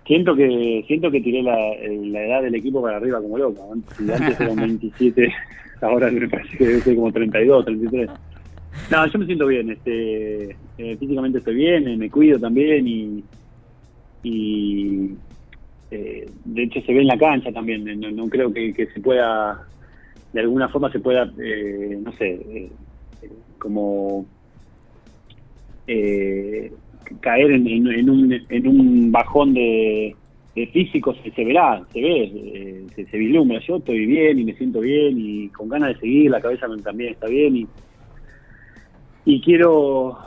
Siento 0.06 0.36
que 0.36 0.84
siento 0.86 1.10
que 1.10 1.20
tiré 1.20 1.42
la, 1.42 1.56
la 1.56 2.25
edad 2.25 2.42
del 2.42 2.54
equipo 2.54 2.80
para 2.82 2.98
arriba 2.98 3.20
como 3.20 3.38
loco. 3.38 3.75
Si 3.96 4.12
antes 4.12 4.38
eran 4.40 4.56
27, 4.60 5.34
ahora 5.80 6.10
me 6.10 6.28
parece 6.28 6.56
que 6.56 6.64
debe 6.66 6.82
ser 6.82 6.94
como 6.96 7.12
32, 7.12 7.64
33. 7.64 8.10
No, 8.90 9.06
yo 9.12 9.18
me 9.18 9.26
siento 9.26 9.46
bien. 9.46 9.70
este 9.70 10.50
eh, 10.78 10.96
Físicamente 10.98 11.38
estoy 11.38 11.56
bien, 11.56 11.88
eh, 11.88 11.96
me 11.96 12.10
cuido 12.10 12.38
también 12.38 12.86
y, 12.86 13.25
y 14.22 15.18
eh, 15.90 16.30
de 16.44 16.62
hecho 16.62 16.80
se 16.82 16.92
ve 16.92 17.00
en 17.00 17.08
la 17.08 17.18
cancha 17.18 17.52
también. 17.52 17.88
eh, 17.88 17.96
No, 17.96 18.10
no 18.12 18.28
creo 18.28 18.52
que, 18.52 18.72
que 18.75 18.86
se 18.88 19.00
pueda, 19.00 19.60
de 20.32 20.40
alguna 20.40 20.68
forma 20.68 20.92
se 20.92 21.00
pueda, 21.00 21.32
eh, 21.42 21.98
no 22.00 22.12
sé, 22.12 22.28
eh, 22.28 22.72
eh, 23.22 23.30
como 23.58 24.28
eh, 25.86 26.72
caer 27.20 27.50
en, 27.52 27.66
en- 27.66 27.86
en 27.86 28.10
un, 28.10 28.32
en 28.48 28.68
un 28.68 29.12
bajón 29.12 29.54
de, 29.54 30.16
de 30.54 30.66
físico 30.68 31.14
se, 31.22 31.30
se 31.32 31.44
verá, 31.44 31.86
se 31.92 32.00
ve, 32.00 32.22
eh, 32.34 32.88
se, 32.94 33.06
se 33.06 33.16
vislumbra. 33.18 33.60
Yo 33.66 33.76
estoy 33.76 34.06
bien 34.06 34.38
y 34.38 34.44
me 34.44 34.54
siento 34.56 34.80
bien 34.80 35.16
y 35.18 35.48
con 35.50 35.68
ganas 35.68 35.94
de 35.94 36.00
seguir, 36.00 36.30
la 36.30 36.40
cabeza 36.40 36.66
también 36.82 37.12
está 37.12 37.26
bien 37.28 37.56
y, 37.56 37.68
y 39.25 39.40
quiero 39.40 40.18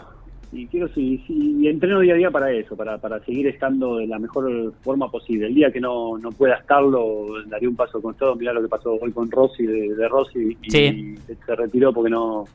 y 0.51 0.67
quiero 0.67 0.88
sí, 0.95 1.24
sí, 1.27 1.57
y 1.62 1.67
entreno 1.67 2.00
día 2.00 2.15
a 2.15 2.17
día 2.17 2.31
para 2.31 2.51
eso, 2.51 2.75
para, 2.75 2.98
para 2.98 3.24
seguir 3.24 3.45
estando 3.48 3.98
de 3.98 4.07
la 4.07 4.17
mejor 4.17 4.74
forma 4.83 5.09
posible. 5.12 5.45
El 5.45 5.53
día 5.53 5.71
que 5.71 5.79
no, 5.79 6.17
no 6.17 6.31
pueda 6.31 6.55
estarlo, 6.55 7.27
daré 7.45 7.67
un 7.67 7.75
paso 7.75 8.01
con 8.01 8.15
todo. 8.15 8.36
Mirá 8.36 8.51
lo 8.53 8.62
que 8.63 8.67
pasó 8.67 8.98
hoy 9.00 9.12
con 9.12 9.29
Rossi, 9.29 9.63
de, 9.67 9.93
de 9.93 10.07
Rossi, 10.07 10.57
y, 10.63 10.71
Sí. 10.71 11.21
y 11.29 11.33
se 11.45 11.55
retiró 11.55 11.93
porque 11.93 12.09
no, 12.09 12.48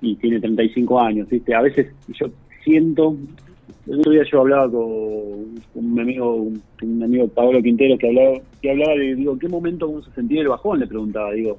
y 0.00 0.16
tiene 0.16 0.40
35 0.40 1.00
años, 1.00 1.28
¿viste? 1.28 1.54
A 1.54 1.62
veces 1.62 1.94
yo 2.08 2.26
siento, 2.64 3.16
el 3.86 4.00
otro 4.00 4.12
día 4.12 4.22
yo 4.30 4.40
hablaba 4.40 4.70
con 4.70 5.60
un 5.74 6.00
amigo, 6.00 6.50
un, 6.82 7.02
amigo 7.02 7.28
Pablo 7.28 7.62
Quintero 7.62 7.98
que 7.98 8.08
hablaba, 8.08 8.38
que 8.62 8.70
hablaba 8.70 8.94
de, 8.94 9.14
digo, 9.14 9.38
¿qué 9.38 9.48
momento 9.48 9.88
vamos 9.88 10.08
a 10.08 10.14
sentir 10.14 10.38
el 10.38 10.48
bajón? 10.48 10.80
Le 10.80 10.86
preguntaba, 10.86 11.32
digo. 11.32 11.58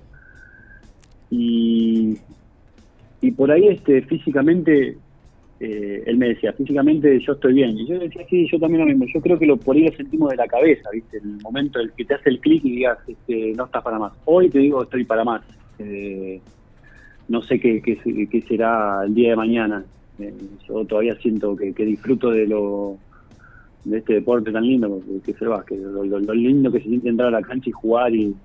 Y, 1.29 2.17
y 3.21 3.31
por 3.31 3.51
ahí 3.51 3.67
este 3.67 4.01
físicamente, 4.03 4.97
eh, 5.59 6.03
él 6.05 6.17
me 6.17 6.29
decía, 6.29 6.53
físicamente 6.53 7.19
yo 7.19 7.33
estoy 7.33 7.53
bien. 7.53 7.77
Y 7.77 7.88
yo 7.88 8.00
decía, 8.00 8.25
sí, 8.27 8.47
yo 8.51 8.59
también 8.59 8.81
lo 8.81 8.88
mismo. 8.88 9.05
Yo 9.13 9.21
creo 9.21 9.38
que 9.38 9.45
lo, 9.45 9.57
por 9.57 9.75
ahí 9.75 9.83
lo 9.88 9.95
sentimos 9.95 10.31
de 10.31 10.38
la 10.38 10.47
cabeza, 10.47 10.89
¿viste? 10.91 11.17
El 11.17 11.41
momento 11.43 11.79
en 11.79 11.85
el 11.85 11.93
que 11.93 12.05
te 12.05 12.15
hace 12.15 12.29
el 12.29 12.39
clic 12.39 12.65
y 12.65 12.77
digas, 12.77 12.97
este, 13.07 13.53
no 13.53 13.65
estás 13.65 13.83
para 13.83 14.00
más. 14.00 14.13
Hoy 14.25 14.50
te 14.50 14.59
digo, 14.59 14.81
estoy 14.81 15.03
para 15.05 15.24
más. 15.24 15.43
Eh, 15.77 16.41
no 17.27 17.41
sé 17.41 17.59
qué, 17.59 17.81
qué, 17.81 17.97
qué 18.29 18.41
será 18.41 19.03
el 19.05 19.13
día 19.13 19.31
de 19.31 19.35
mañana. 19.35 19.85
Eh, 20.17 20.34
yo 20.67 20.86
todavía 20.86 21.15
siento 21.22 21.55
que, 21.55 21.74
que 21.74 21.84
disfruto 21.86 22.29
de 22.31 22.48
lo 22.48 23.00
de 23.84 24.00
este 24.00 24.13
deporte 24.13 24.51
tan 24.51 24.63
lindo 24.63 25.01
que, 25.05 25.22
que 25.25 25.31
es 25.31 25.41
el 25.41 25.50
básquet, 25.50 25.77
lo, 25.79 26.03
lo- 26.03 26.19
lo 26.19 26.34
lindo 26.34 26.72
que 26.72 26.79
se 26.79 26.89
siente 26.89 27.10
entrar 27.10 27.27
a 27.29 27.39
la 27.39 27.41
cancha 27.41 27.69
y 27.69 27.74
jugar 27.74 28.13
y 28.15 28.36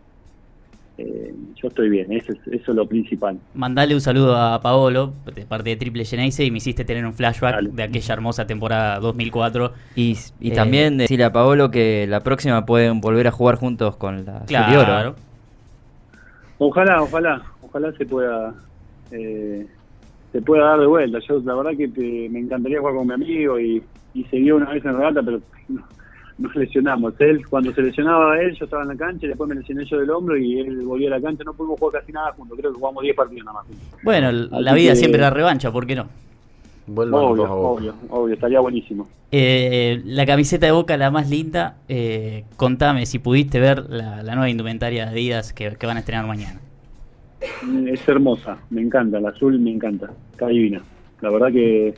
eh, 0.98 1.34
yo 1.54 1.68
estoy 1.68 1.88
bien, 1.88 2.12
eso 2.12 2.32
es, 2.32 2.38
eso 2.48 2.72
es 2.72 2.76
lo 2.76 2.86
principal. 2.86 3.40
Mandale 3.54 3.94
un 3.94 4.02
saludo 4.02 4.36
a 4.36 4.60
Paolo, 4.60 5.14
de 5.34 5.46
parte 5.46 5.70
de 5.70 5.76
Triple 5.76 6.04
Geneise, 6.04 6.44
y 6.44 6.50
me 6.50 6.58
hiciste 6.58 6.84
tener 6.84 7.06
un 7.06 7.14
flashback 7.14 7.54
Dale. 7.54 7.70
de 7.70 7.82
aquella 7.84 8.14
hermosa 8.14 8.46
temporada 8.46 9.00
2004. 9.00 9.72
Y, 9.96 10.14
y 10.40 10.50
Eh, 10.50 10.54
también 10.54 10.98
decirle 10.98 11.24
a 11.24 11.32
Paolo 11.32 11.70
que 11.70 12.06
la 12.06 12.20
próxima 12.20 12.66
pueden 12.66 13.00
volver 13.00 13.28
a 13.28 13.30
jugar 13.30 13.56
juntos 13.56 13.96
con 13.96 14.26
la. 14.26 14.40
Claro. 14.46 15.16
Ojalá, 16.58 17.02
ojalá, 17.02 17.42
ojalá 17.62 17.92
se 17.92 18.04
pueda 18.04 18.54
eh, 19.10 19.66
se 20.32 20.42
pueda 20.42 20.64
dar 20.66 20.80
de 20.80 20.86
vuelta. 20.86 21.18
Yo 21.28 21.40
la 21.44 21.54
verdad 21.54 21.72
que 21.76 21.88
te- 21.88 22.28
me 22.30 22.38
encantaría 22.40 22.78
jugar 22.80 22.94
con 22.94 23.06
mi 23.08 23.14
amigo 23.14 23.58
y, 23.58 23.82
y 24.14 24.24
se 24.24 24.36
dio 24.36 24.56
una 24.56 24.70
vez 24.70 24.84
en 24.84 24.96
regata, 24.96 25.22
pero 25.22 25.40
no- 25.68 25.82
nos 26.38 26.56
lesionamos. 26.56 27.14
Él, 27.20 27.46
cuando 27.48 27.72
se 27.74 27.82
lesionaba 27.82 28.32
a 28.34 28.40
él, 28.40 28.56
yo 28.58 28.64
estaba 28.64 28.82
en 28.82 28.88
la 28.88 28.96
cancha 28.96 29.26
y 29.26 29.28
después 29.28 29.48
me 29.48 29.56
lesioné 29.56 29.84
yo 29.84 29.98
del 29.98 30.08
hombro 30.10 30.36
y 30.38 30.58
él 30.60 30.82
volvió 30.84 31.08
a 31.08 31.18
la 31.18 31.20
cancha. 31.20 31.44
No 31.44 31.52
pudimos 31.52 31.78
jugar 31.78 32.00
casi 32.00 32.12
nada 32.12 32.32
juntos, 32.32 32.56
creo 32.58 32.72
que 32.72 32.78
jugamos 32.78 33.02
10 33.02 33.14
partidos 33.16 33.44
nada 33.44 33.58
más 33.58 33.66
juntos. 33.66 34.00
Bueno, 34.02 34.32
la 34.32 34.72
vida 34.74 34.92
que- 34.92 34.96
siempre 34.96 35.20
da 35.20 35.30
revancha, 35.30 35.70
¿por 35.70 35.86
qué 35.86 35.96
no? 35.96 36.06
Vuelvan 36.86 37.20
los 37.20 37.30
Obvio, 37.30 37.44
a 37.46 37.52
obvio, 37.54 37.94
obvio, 38.08 38.34
estaría 38.34 38.58
buenísimo. 38.58 39.08
Eh, 39.30 40.00
la 40.06 40.26
camiseta 40.26 40.66
de 40.66 40.72
Boca, 40.72 40.96
la 40.96 41.10
más 41.12 41.30
linda, 41.30 41.76
eh, 41.88 42.44
contame 42.56 43.06
si 43.06 43.20
pudiste 43.20 43.60
ver 43.60 43.84
la, 43.90 44.22
la 44.24 44.34
nueva 44.34 44.48
indumentaria 44.50 45.04
de 45.04 45.10
Adidas 45.12 45.52
que, 45.52 45.76
que 45.76 45.86
van 45.86 45.98
a 45.98 46.00
estrenar 46.00 46.26
mañana. 46.26 46.58
Es 47.86 48.06
hermosa, 48.08 48.58
me 48.70 48.82
encanta, 48.82 49.18
el 49.18 49.26
azul 49.26 49.58
me 49.58 49.70
encanta, 49.72 50.10
está 50.32 50.48
divina. 50.48 50.82
La 51.20 51.30
verdad 51.30 51.50
que 51.52 51.94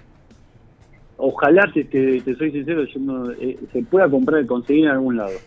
ojalá, 1.16 1.70
te, 1.72 1.84
te, 1.84 2.20
te 2.20 2.34
soy 2.36 2.52
sincero, 2.52 2.84
yo 2.84 3.00
no, 3.00 3.30
eh, 3.32 3.58
se 3.72 3.82
pueda 3.82 4.08
comprar, 4.08 4.44
conseguir 4.46 4.84
en 4.84 4.90
algún 4.92 5.16
lado. 5.16 5.32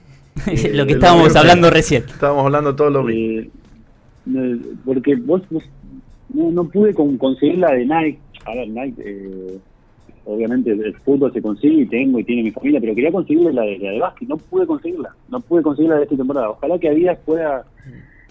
Eh, 0.47 0.71
Lo 0.73 0.85
que 0.85 0.93
estábamos 0.93 1.35
hablando 1.35 1.69
recién. 1.71 2.03
Estábamos 2.07 2.45
hablando 2.45 2.75
todo 2.75 2.89
lo 2.91 3.03
mismo. 3.03 3.49
Eh, 4.35 4.57
porque 4.83 5.15
vos, 5.15 5.41
vos- 5.49 5.63
no, 6.33 6.51
no 6.51 6.65
pude 6.69 6.93
con- 6.93 7.17
conseguir 7.17 7.57
la 7.59 7.71
de 7.71 7.85
Nike. 7.85 8.19
A 8.45 8.53
ver, 8.53 8.67
Nike, 8.67 9.01
eh, 9.03 9.57
obviamente 10.25 10.71
el 10.71 10.93
fútbol 10.97 11.31
se 11.33 11.41
consigue 11.41 11.81
y 11.83 11.85
tengo 11.87 12.19
y 12.19 12.25
tiene 12.25 12.43
mi 12.43 12.51
familia, 12.51 12.79
pero 12.79 12.93
quería 12.93 13.11
conseguir 13.11 13.51
la 13.53 13.61
de, 13.63 13.79
la 13.79 13.91
de 13.91 13.99
básquet. 13.99 14.27
No 14.27 14.37
pude 14.37 14.67
conseguirla. 14.67 15.15
No 15.29 15.39
pude 15.39 15.63
conseguirla 15.63 15.97
de 15.97 16.03
esta 16.03 16.15
temporada. 16.17 16.49
Ojalá 16.51 16.77
que 16.77 16.89
Adidas 16.89 17.17
pueda, 17.25 17.65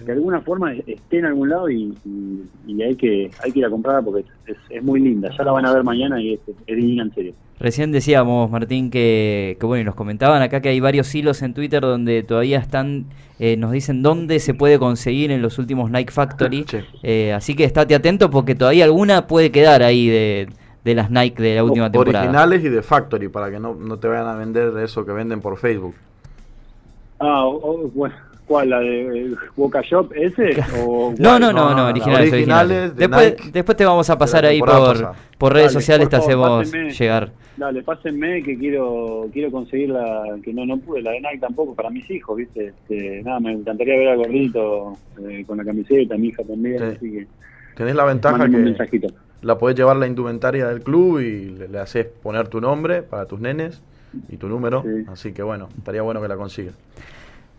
de 0.05 0.13
alguna 0.13 0.41
forma, 0.41 0.73
esté 0.75 1.19
en 1.19 1.25
algún 1.27 1.49
lado 1.49 1.69
y, 1.71 1.95
y- 2.05 2.43
y 2.67 2.83
hay 2.83 2.95
que 2.97 3.31
hay 3.43 3.53
que 3.53 3.59
ir 3.61 3.65
a 3.65 3.71
comprarla 3.71 4.03
porque 4.03 4.25
es, 4.47 4.57
es 4.71 4.83
muy 4.83 5.01
linda. 5.01 5.31
Ya 5.37 5.45
la 5.45 5.53
van 5.53 5.67
a 5.67 5.73
ver 5.73 5.83
mañana 5.85 6.21
y 6.21 6.35
es, 6.35 6.41
es 6.67 6.77
divina 6.77 7.03
en 7.05 7.15
serio. 7.15 7.33
Recién 7.61 7.93
decíamos, 7.93 8.51
Martín, 8.51 8.91
que, 8.91 9.57
que 9.61 9.67
bueno, 9.67 9.83
y 9.83 9.85
nos 9.85 9.95
comentaban 9.95 10.43
acá 10.43 10.61
que 10.61 10.69
hay 10.71 10.81
varios 10.81 11.15
hilos 11.15 11.41
en 11.43 11.55
Twitter 11.55 11.81
donde 11.81 12.23
todavía 12.25 12.59
están, 12.59 13.07
eh, 13.39 13.57
nos 13.57 13.71
dicen 13.73 14.03
dónde 14.03 14.41
se 14.41 14.55
puede 14.55 14.79
conseguir 14.79 15.31
en 15.31 15.41
los 15.41 15.59
últimos 15.59 15.91
Nike 15.91 16.11
Factory. 16.13 16.65
Sí. 16.69 16.79
Eh, 17.03 17.33
así 17.33 17.55
que 17.55 17.65
estate 17.65 17.95
atento 17.95 18.29
porque 18.31 18.55
todavía 18.55 18.85
alguna 18.85 19.27
puede 19.29 19.53
quedar 19.53 19.83
ahí 19.85 20.09
de, 20.09 20.49
de 20.85 20.95
las 20.97 21.11
Nike 21.13 21.41
de 21.43 21.55
la 21.55 21.65
última 21.65 21.87
O- 21.87 21.91
temporada. 21.93 22.25
Originales 22.25 22.65
y 22.65 22.69
de 22.69 22.83
Factory, 22.83 23.29
para 23.29 23.51
que 23.51 23.61
no, 23.61 23.75
no 23.75 23.99
te 23.99 24.09
vayan 24.09 24.27
a 24.27 24.35
vender 24.35 24.77
eso 24.79 25.07
que 25.07 25.13
venden 25.13 25.41
por 25.41 25.57
Facebook. 25.57 25.95
Ah, 27.21 27.47
bueno, 27.95 28.15
¿cuál? 28.47 28.71
¿La 28.71 28.81
de 28.81 29.27
eh, 29.27 29.35
Boca 29.57 29.81
Shop 29.83 30.13
ese? 30.15 30.57
O, 30.79 31.15
No, 31.19 31.39
no, 31.39 31.53
No, 31.53 31.75
no, 31.75 31.87
originales, 31.89 32.33
originales 32.33 32.33
originales. 32.33 32.97
de 32.97 33.01
Después, 33.09 33.31
Nike 33.39 33.51
después 33.53 33.77
te 33.77 33.85
vamos 33.85 34.11
a 34.11 34.19
pasar 34.19 34.45
ahí 34.45 34.61
por, 34.61 35.15
por 35.39 35.53
redes 35.53 35.73
Dale, 35.73 35.81
sociales, 35.83 36.09
te 36.09 36.17
hacemos 36.17 36.67
pásenme. 36.67 36.91
llegar. 36.93 37.33
Dale, 37.57 37.83
pásenme 37.83 38.43
que 38.43 38.59
quiero 38.59 39.29
quiero 39.33 39.51
conseguir 39.53 39.91
la 39.91 40.25
que 40.43 40.53
no 40.53 40.67
no 40.67 40.77
pude, 40.79 41.03
la 41.03 41.13
de 41.13 41.21
Nike 41.21 41.39
tampoco 41.39 41.75
para 41.75 41.89
mis 41.91 42.11
hijos, 42.11 42.37
¿viste? 42.37 42.67
Este, 42.69 43.23
nada, 43.23 43.39
me 43.41 43.53
encantaría 43.53 43.97
ver 43.97 44.09
al 44.09 44.17
gordito 44.19 44.97
eh, 45.29 45.45
con 45.47 45.59
la 45.59 45.65
camiseta, 45.65 46.17
mi 46.17 46.29
hija 46.29 46.43
también, 46.43 46.79
Sí. 46.79 46.85
así 46.97 47.13
que 47.13 47.27
Tenés 47.77 47.95
la 47.97 48.05
ventaja 48.05 48.49
que 48.49 48.77
la 49.43 49.59
podés 49.59 49.77
llevar 49.77 49.97
la 49.97 50.07
indumentaria 50.07 50.67
del 50.69 50.83
club 50.83 51.21
y 51.21 51.51
le, 51.51 51.69
le 51.69 51.79
haces 51.79 52.07
poner 52.07 52.49
tu 52.49 52.61
nombre 52.61 53.03
para 53.03 53.27
tus 53.27 53.41
nenes 53.41 53.83
y 54.29 54.37
tu 54.37 54.49
número. 54.49 54.83
Sí. 54.83 55.05
Así 55.09 55.33
que 55.33 55.43
bueno, 55.43 55.69
estaría 55.77 56.03
bueno 56.03 56.21
que 56.23 56.29
la 56.29 56.37
consigas. 56.37 56.75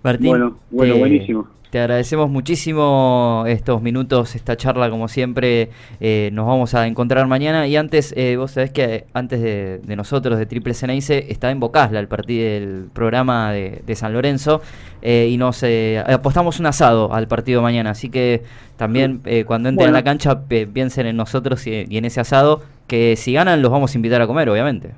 Martín, 0.06 0.30
Bueno, 0.30 0.58
bueno, 0.72 0.98
buenísimo. 0.98 1.48
Te 1.72 1.80
agradecemos 1.80 2.30
muchísimo 2.30 3.44
estos 3.48 3.82
minutos, 3.82 4.36
esta 4.36 4.56
charla, 4.56 4.90
como 4.90 5.10
siempre. 5.10 5.72
eh, 6.00 6.30
nos 6.32 6.46
vamos 6.48 6.74
a 6.74 6.88
encontrar 6.88 7.28
mañana. 7.28 7.68
Y 7.68 7.76
antes, 7.76 8.14
eh, 8.16 8.38
vos 8.38 8.52
sabés 8.52 8.72
que 8.72 9.06
antes 9.14 9.42
de, 9.42 9.80
de 9.80 9.96
nosotros, 9.98 10.38
de 10.38 10.46
Triple 10.46 10.74
Ceneice, 10.74 11.26
está 11.30 11.52
en 11.52 11.60
Bocasla 11.60 12.00
el 12.00 12.08
partido, 12.08 12.48
el 12.48 12.86
programa 12.94 13.52
de, 13.52 13.82
de 13.86 13.96
San 13.96 14.14
Lorenzo. 14.14 14.62
eh, 15.02 15.28
y 15.30 15.36
nos 15.38 15.64
eh, 15.64 16.02
apostamos 16.08 16.60
un 16.62 16.68
asado 16.68 17.14
al 17.14 17.28
partido 17.28 17.62
mañana. 17.62 17.90
Así 17.90 18.10
que 18.10 18.44
también 18.78 19.20
eh, 19.26 19.44
cuando 19.44 19.68
entren 19.68 19.88
Bueno. 19.88 19.98
a 19.98 20.00
la 20.00 20.04
cancha, 20.04 20.44
piensen 20.48 21.08
en 21.08 21.18
nosotros 21.18 21.66
y, 21.68 21.86
y 21.90 21.98
en 21.98 22.06
ese 22.06 22.22
asado. 22.22 22.62
Que 22.88 23.16
si 23.18 23.34
ganan, 23.34 23.62
los 23.62 23.72
vamos 23.72 23.94
a 23.94 23.98
invitar 23.98 24.22
a 24.22 24.28
comer, 24.28 24.48
obviamente. 24.50 24.92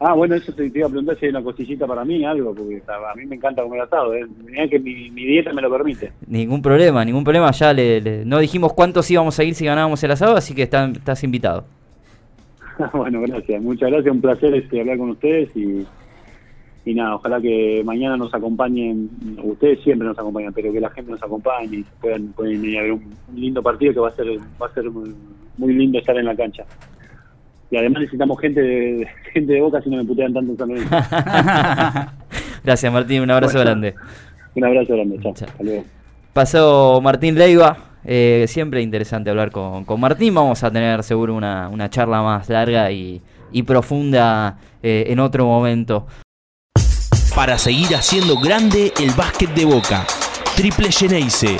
Ah, 0.00 0.12
bueno, 0.14 0.34
eso 0.34 0.52
te, 0.52 0.68
te 0.70 0.78
iba 0.78 0.86
a 0.86 0.90
preguntar 0.90 1.16
si 1.18 1.26
hay 1.26 1.30
una 1.30 1.42
cosillita 1.42 1.86
para 1.86 2.04
mí, 2.04 2.24
algo, 2.24 2.54
porque 2.54 2.82
a, 2.88 3.14
mí 3.14 3.26
me 3.26 3.36
encanta 3.36 3.62
comer 3.62 3.80
asado, 3.82 4.12
¿eh? 4.14 4.26
Mirá 4.44 4.68
que 4.68 4.78
mi, 4.78 5.10
mi 5.10 5.24
dieta 5.24 5.52
me 5.52 5.62
lo 5.62 5.70
permite. 5.70 6.12
Ningún 6.26 6.60
problema, 6.60 7.04
ningún 7.04 7.24
problema. 7.24 7.50
Ya 7.52 7.72
le, 7.72 8.00
le- 8.00 8.24
no 8.24 8.38
dijimos 8.38 8.72
cuántos 8.74 9.10
íbamos 9.10 9.38
a 9.38 9.44
ir 9.44 9.54
si 9.54 9.64
ganábamos 9.64 10.02
el 10.02 10.10
asado, 10.10 10.36
así 10.36 10.54
que 10.54 10.62
están- 10.64 10.92
estás 10.92 11.22
invitado. 11.24 11.64
bueno, 12.92 13.20
gracias, 13.22 13.62
muchas 13.62 13.90
gracias, 13.90 14.12
un 14.14 14.20
placer 14.20 14.54
este, 14.54 14.80
hablar 14.80 14.98
con 14.98 15.10
ustedes 15.10 15.48
y, 15.56 15.86
y 16.84 16.94
nada, 16.94 17.14
ojalá 17.14 17.40
que 17.40 17.82
mañana 17.84 18.16
nos 18.16 18.34
acompañen, 18.34 19.08
ustedes 19.44 19.80
siempre 19.84 20.08
nos 20.08 20.18
acompañan, 20.18 20.52
pero 20.52 20.72
que 20.72 20.80
la 20.80 20.90
gente 20.90 21.12
nos 21.12 21.22
acompañe 21.22 21.76
y 21.78 21.84
puedan, 22.00 22.32
pueden 22.32 22.64
ir 22.64 22.78
a 22.78 22.82
ver 22.82 22.92
un, 22.92 23.16
un 23.28 23.40
lindo 23.40 23.62
partido 23.62 23.94
que 23.94 24.00
va 24.00 24.08
a 24.08 24.12
ser 24.16 24.26
va 24.60 24.66
a 24.66 24.74
ser 24.74 24.90
muy, 24.90 25.14
muy 25.56 25.72
lindo 25.72 25.98
estar 25.98 26.16
en 26.18 26.26
la 26.26 26.34
cancha. 26.36 26.64
Y 27.74 27.76
además 27.76 28.02
necesitamos 28.02 28.38
gente 28.40 28.62
de, 28.62 29.08
gente 29.32 29.52
de 29.52 29.60
Boca 29.60 29.82
si 29.82 29.90
no 29.90 29.96
me 29.96 30.04
putean 30.04 30.32
tanto 30.32 30.52
en 30.52 30.58
San. 30.88 32.08
Gracias 32.64 32.92
Martín, 32.92 33.22
un 33.22 33.30
abrazo 33.32 33.54
Bueno. 33.54 33.70
grande. 33.72 33.94
Un 34.54 34.64
abrazo 34.64 34.92
grande, 34.94 35.18
chao. 35.20 35.34
Chao. 35.34 35.48
Hasta 35.48 35.64
luego. 35.64 35.84
Pasó 36.32 37.00
Martín 37.02 37.36
Leiva, 37.36 37.76
eh, 38.04 38.44
siempre 38.46 38.80
interesante 38.80 39.28
hablar 39.30 39.50
con, 39.50 39.84
con 39.84 39.98
Martín, 39.98 40.36
vamos 40.36 40.62
a 40.62 40.70
tener 40.70 41.02
seguro 41.02 41.34
una, 41.34 41.68
una 41.68 41.90
charla 41.90 42.22
más 42.22 42.48
larga 42.48 42.92
y, 42.92 43.20
y 43.50 43.64
profunda 43.64 44.56
eh, 44.80 45.06
en 45.08 45.18
otro 45.18 45.44
momento. 45.44 46.06
Para 47.34 47.58
seguir 47.58 47.96
haciendo 47.96 48.36
grande 48.38 48.92
el 49.00 49.10
básquet 49.16 49.52
de 49.52 49.64
Boca. 49.64 50.06
Triple 50.54 50.92
Geneise. 50.92 51.56